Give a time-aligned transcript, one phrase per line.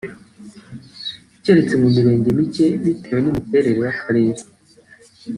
[1.43, 4.41] keretse mu Mirenge mike bitewe n’imiterere y’Akarere